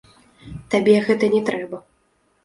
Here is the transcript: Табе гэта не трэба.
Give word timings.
Табе 0.75 0.95
гэта 1.09 1.29
не 1.33 1.41
трэба. 1.49 1.77